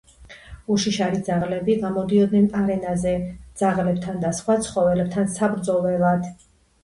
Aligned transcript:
უშიშარი 0.75 1.19
ძაღლები 1.25 1.73
გამოდიოდნენ 1.83 2.47
არენაზე 2.61 3.13
ძაღლებთან 3.63 4.17
და 4.23 4.33
სხვა 4.39 4.55
ცხოველებთან 4.69 5.31
საბრძოლველად. 5.37 6.27